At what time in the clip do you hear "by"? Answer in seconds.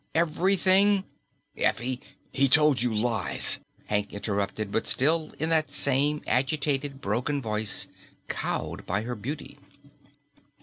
8.87-9.03